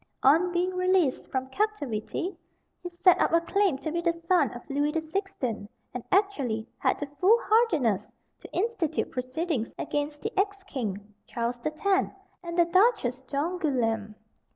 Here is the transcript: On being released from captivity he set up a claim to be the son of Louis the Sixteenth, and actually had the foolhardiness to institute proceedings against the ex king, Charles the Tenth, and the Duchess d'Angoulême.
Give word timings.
On 0.23 0.51
being 0.51 0.71
released 0.75 1.27
from 1.27 1.51
captivity 1.51 2.35
he 2.81 2.89
set 2.89 3.21
up 3.21 3.31
a 3.33 3.39
claim 3.39 3.77
to 3.77 3.91
be 3.91 4.01
the 4.01 4.11
son 4.11 4.49
of 4.53 4.67
Louis 4.67 4.89
the 4.89 4.99
Sixteenth, 5.01 5.69
and 5.93 6.03
actually 6.11 6.67
had 6.79 6.99
the 6.99 7.05
foolhardiness 7.19 8.09
to 8.39 8.51
institute 8.51 9.11
proceedings 9.11 9.69
against 9.77 10.23
the 10.23 10.33
ex 10.39 10.63
king, 10.63 11.13
Charles 11.27 11.59
the 11.59 11.69
Tenth, 11.69 12.13
and 12.43 12.57
the 12.57 12.65
Duchess 12.65 13.21
d'Angoulême. 13.27 14.15